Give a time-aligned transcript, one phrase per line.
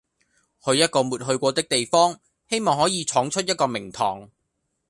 [0.65, 2.19] 去一個沒去過的地方，
[2.49, 4.31] 希望可以闖出一個名堂